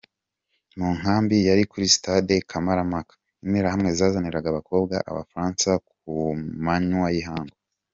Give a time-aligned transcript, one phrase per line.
[0.77, 3.13] Mu nkambi yari kuri Sitade Kamarampaka,
[3.45, 6.11] Interahamwe zazaniraga abakobwa abafaransa ku
[6.65, 7.55] manywa y’ihangu.